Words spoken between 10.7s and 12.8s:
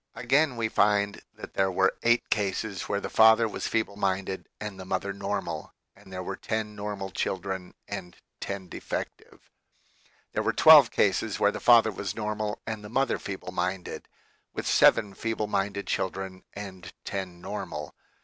cases where the father was normal